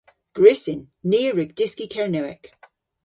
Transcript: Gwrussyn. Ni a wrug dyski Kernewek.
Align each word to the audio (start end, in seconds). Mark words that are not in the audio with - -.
Gwrussyn. 0.35 0.81
Ni 1.09 1.19
a 1.29 1.31
wrug 1.31 1.51
dyski 1.57 1.85
Kernewek. 1.93 2.43